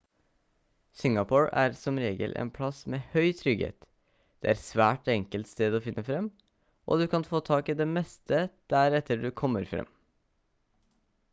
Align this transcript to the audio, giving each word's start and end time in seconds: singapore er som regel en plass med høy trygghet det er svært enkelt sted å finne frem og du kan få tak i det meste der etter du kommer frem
singapore 0.99 1.49
er 1.63 1.75
som 1.81 1.97
regel 2.03 2.31
en 2.43 2.49
plass 2.55 2.77
med 2.93 3.03
høy 3.15 3.27
trygghet 3.41 3.85
det 4.45 4.49
er 4.53 4.59
svært 4.61 5.11
enkelt 5.15 5.49
sted 5.51 5.77
å 5.79 5.83
finne 5.89 6.03
frem 6.07 6.31
og 6.95 7.03
du 7.03 7.07
kan 7.11 7.27
få 7.33 7.43
tak 7.51 7.69
i 7.73 7.77
det 7.83 7.87
meste 7.91 8.39
der 8.75 8.97
etter 9.01 9.21
du 9.27 9.29
kommer 9.43 9.69
frem 9.75 9.93